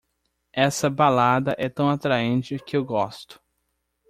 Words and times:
Essa 0.55 0.89
balada 0.89 1.53
é 1.59 1.69
tão 1.69 1.87
atraente 1.87 2.57
que 2.57 2.75
eu 2.75 2.83
gosto! 2.83 3.39